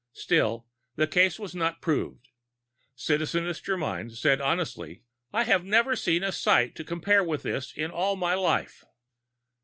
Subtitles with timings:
[0.13, 2.29] Still, the case was not proved.
[2.95, 7.91] Citizeness Germyn said honestly: "I have never seen a sight to compare with this in
[7.91, 8.83] all my life."